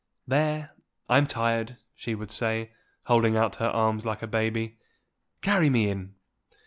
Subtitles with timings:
[0.25, 0.71] "There!
[1.09, 2.71] I'm tired," she would say,
[3.05, 4.79] holding out her arms like a baby.
[5.43, 6.15] "Carry me in."